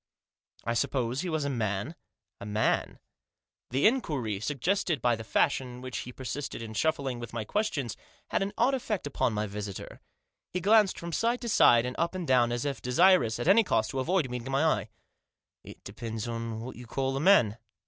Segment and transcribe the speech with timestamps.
[0.65, 1.93] "I suppose he was a man?""
[2.41, 2.97] A man?"
[3.69, 7.95] The inquiry, suggested by the fashion in which he persisted in shuffling with my questions,
[8.29, 10.01] had an odd effect upon my visitor.
[10.49, 13.63] He glanced from side to side, and up and down, as if desirous, at any
[13.63, 14.89] cost, to avoid meeting my eye."
[15.63, 17.59] It depends on what you call a man."